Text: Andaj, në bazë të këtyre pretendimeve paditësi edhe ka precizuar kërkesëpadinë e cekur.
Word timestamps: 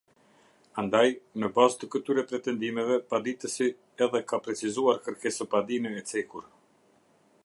Andaj, 0.83 1.07
në 1.43 1.49
bazë 1.57 1.77
të 1.83 1.89
këtyre 1.95 2.23
pretendimeve 2.31 2.97
paditësi 3.13 3.67
edhe 4.07 4.23
ka 4.33 4.39
precizuar 4.49 5.01
kërkesëpadinë 5.09 5.95
e 6.01 6.05
cekur. 6.15 6.53